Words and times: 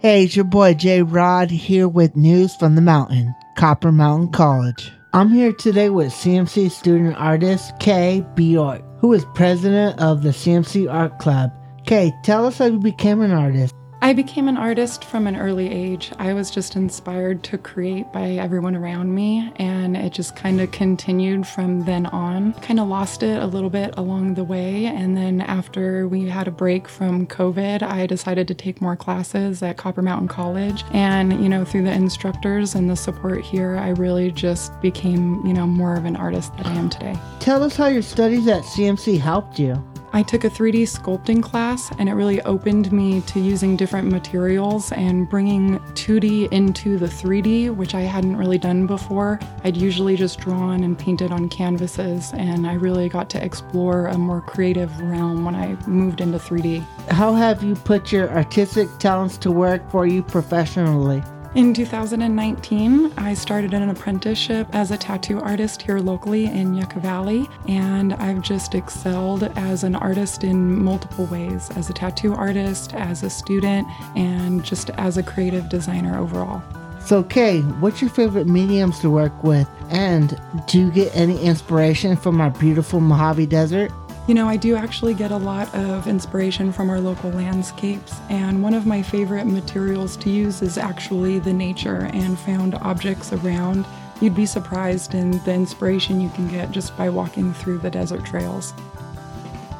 Hey, 0.00 0.24
it's 0.24 0.36
your 0.36 0.44
boy 0.44 0.74
J 0.74 1.00
Rod 1.00 1.50
here 1.50 1.88
with 1.88 2.16
news 2.16 2.54
from 2.54 2.74
the 2.74 2.82
mountain, 2.82 3.34
Copper 3.56 3.90
Mountain 3.90 4.30
College. 4.30 4.92
I'm 5.14 5.30
here 5.30 5.54
today 5.54 5.88
with 5.88 6.12
CMC 6.12 6.70
student 6.70 7.16
artist 7.16 7.72
Kay 7.80 8.22
Bjork, 8.34 8.82
who 8.98 9.14
is 9.14 9.24
president 9.34 9.98
of 9.98 10.22
the 10.22 10.28
CMC 10.28 10.92
Art 10.92 11.18
Club. 11.18 11.50
Kay, 11.86 12.12
tell 12.24 12.44
us 12.44 12.58
how 12.58 12.66
you 12.66 12.78
became 12.78 13.22
an 13.22 13.32
artist. 13.32 13.74
I 14.06 14.12
became 14.12 14.46
an 14.46 14.56
artist 14.56 15.04
from 15.04 15.26
an 15.26 15.34
early 15.34 15.68
age. 15.68 16.12
I 16.16 16.32
was 16.32 16.48
just 16.48 16.76
inspired 16.76 17.42
to 17.42 17.58
create 17.58 18.12
by 18.12 18.34
everyone 18.34 18.76
around 18.76 19.12
me, 19.12 19.52
and 19.56 19.96
it 19.96 20.12
just 20.12 20.36
kind 20.36 20.60
of 20.60 20.70
continued 20.70 21.44
from 21.44 21.84
then 21.86 22.06
on. 22.06 22.52
Kind 22.60 22.78
of 22.78 22.86
lost 22.86 23.24
it 23.24 23.42
a 23.42 23.46
little 23.46 23.68
bit 23.68 23.94
along 23.96 24.34
the 24.34 24.44
way, 24.44 24.86
and 24.86 25.16
then 25.16 25.40
after 25.40 26.06
we 26.06 26.28
had 26.28 26.46
a 26.46 26.52
break 26.52 26.86
from 26.86 27.26
COVID, 27.26 27.82
I 27.82 28.06
decided 28.06 28.46
to 28.46 28.54
take 28.54 28.80
more 28.80 28.94
classes 28.94 29.60
at 29.60 29.76
Copper 29.76 30.02
Mountain 30.02 30.28
College. 30.28 30.84
And, 30.92 31.42
you 31.42 31.48
know, 31.48 31.64
through 31.64 31.82
the 31.82 31.92
instructors 31.92 32.76
and 32.76 32.88
the 32.88 32.94
support 32.94 33.42
here, 33.42 33.74
I 33.74 33.88
really 33.88 34.30
just 34.30 34.80
became, 34.80 35.44
you 35.44 35.52
know, 35.52 35.66
more 35.66 35.96
of 35.96 36.04
an 36.04 36.14
artist 36.14 36.56
that 36.58 36.66
I 36.66 36.74
am 36.74 36.90
today. 36.90 37.18
Tell 37.40 37.60
us 37.60 37.74
how 37.74 37.88
your 37.88 38.02
studies 38.02 38.46
at 38.46 38.62
CMC 38.62 39.18
helped 39.18 39.58
you. 39.58 39.84
I 40.16 40.22
took 40.22 40.44
a 40.44 40.48
3D 40.48 40.84
sculpting 40.84 41.42
class 41.42 41.92
and 41.98 42.08
it 42.08 42.14
really 42.14 42.40
opened 42.40 42.90
me 42.90 43.20
to 43.20 43.38
using 43.38 43.76
different 43.76 44.10
materials 44.10 44.90
and 44.92 45.28
bringing 45.28 45.78
2D 45.92 46.50
into 46.52 46.96
the 46.96 47.04
3D, 47.04 47.76
which 47.76 47.94
I 47.94 48.00
hadn't 48.00 48.38
really 48.38 48.56
done 48.56 48.86
before. 48.86 49.38
I'd 49.62 49.76
usually 49.76 50.16
just 50.16 50.40
drawn 50.40 50.84
and 50.84 50.98
painted 50.98 51.32
on 51.32 51.50
canvases, 51.50 52.32
and 52.32 52.66
I 52.66 52.72
really 52.72 53.10
got 53.10 53.28
to 53.28 53.44
explore 53.44 54.06
a 54.06 54.16
more 54.16 54.40
creative 54.40 54.98
realm 55.02 55.44
when 55.44 55.54
I 55.54 55.76
moved 55.86 56.22
into 56.22 56.38
3D. 56.38 56.82
How 57.10 57.34
have 57.34 57.62
you 57.62 57.74
put 57.74 58.10
your 58.10 58.30
artistic 58.30 58.88
talents 58.98 59.36
to 59.36 59.50
work 59.50 59.86
for 59.90 60.06
you 60.06 60.22
professionally? 60.22 61.22
In 61.56 61.72
2019, 61.72 63.14
I 63.16 63.32
started 63.32 63.72
an 63.72 63.88
apprenticeship 63.88 64.68
as 64.74 64.90
a 64.90 64.98
tattoo 64.98 65.40
artist 65.40 65.80
here 65.80 66.00
locally 66.00 66.44
in 66.44 66.74
Yucca 66.74 67.00
Valley, 67.00 67.48
and 67.66 68.12
I've 68.12 68.42
just 68.42 68.74
excelled 68.74 69.44
as 69.56 69.82
an 69.82 69.94
artist 69.94 70.44
in 70.44 70.76
multiple 70.84 71.24
ways 71.24 71.70
as 71.70 71.88
a 71.88 71.94
tattoo 71.94 72.34
artist, 72.34 72.92
as 72.92 73.22
a 73.22 73.30
student, 73.30 73.88
and 74.14 74.62
just 74.66 74.90
as 74.90 75.16
a 75.16 75.22
creative 75.22 75.70
designer 75.70 76.18
overall. 76.18 76.62
So, 77.00 77.22
Kay, 77.22 77.62
what's 77.80 78.02
your 78.02 78.10
favorite 78.10 78.46
mediums 78.46 78.98
to 78.98 79.08
work 79.08 79.42
with? 79.42 79.66
And 79.88 80.38
do 80.66 80.78
you 80.78 80.90
get 80.90 81.16
any 81.16 81.40
inspiration 81.40 82.18
from 82.18 82.38
our 82.38 82.50
beautiful 82.50 83.00
Mojave 83.00 83.46
Desert? 83.46 83.90
You 84.26 84.34
know, 84.34 84.48
I 84.48 84.56
do 84.56 84.74
actually 84.74 85.14
get 85.14 85.30
a 85.30 85.36
lot 85.36 85.72
of 85.72 86.08
inspiration 86.08 86.72
from 86.72 86.90
our 86.90 87.00
local 87.00 87.30
landscapes, 87.30 88.12
and 88.28 88.60
one 88.60 88.74
of 88.74 88.84
my 88.84 89.00
favorite 89.00 89.44
materials 89.44 90.16
to 90.16 90.30
use 90.30 90.62
is 90.62 90.78
actually 90.78 91.38
the 91.38 91.52
nature 91.52 92.10
and 92.12 92.36
found 92.36 92.74
objects 92.74 93.32
around. 93.32 93.86
You'd 94.20 94.34
be 94.34 94.44
surprised 94.44 95.14
in 95.14 95.38
the 95.44 95.54
inspiration 95.54 96.20
you 96.20 96.30
can 96.30 96.48
get 96.48 96.72
just 96.72 96.96
by 96.96 97.08
walking 97.08 97.52
through 97.54 97.78
the 97.78 97.90
desert 97.90 98.24
trails. 98.24 98.74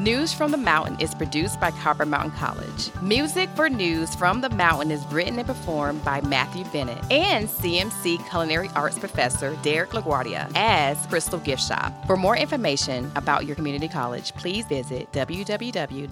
News 0.00 0.32
from 0.32 0.50
the 0.50 0.56
Mountain 0.56 0.98
is 0.98 1.14
produced 1.14 1.60
by 1.60 1.70
Copper 1.72 2.06
Mountain 2.06 2.30
College. 2.30 2.90
Music 3.02 3.50
for 3.50 3.68
News 3.68 4.14
from 4.14 4.40
the 4.40 4.48
Mountain 4.48 4.90
is 4.90 5.04
written 5.12 5.38
and 5.38 5.46
performed 5.46 6.02
by 6.02 6.22
Matthew 6.22 6.64
Bennett 6.72 7.04
and 7.10 7.46
CMC 7.46 8.26
Culinary 8.30 8.70
Arts 8.74 8.98
Professor 8.98 9.54
Derek 9.62 9.90
LaGuardia 9.90 10.50
as 10.54 10.96
Crystal 11.08 11.38
Gift 11.38 11.62
Shop. 11.62 11.92
For 12.06 12.16
more 12.16 12.34
information 12.34 13.12
about 13.14 13.44
your 13.44 13.56
community 13.56 13.88
college, 13.88 14.32
please 14.36 14.64
visit 14.64 15.12
www.cmccd.edu. 15.12 16.06